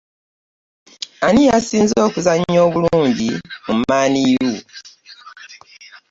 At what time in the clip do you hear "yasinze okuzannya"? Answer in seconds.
1.49-2.59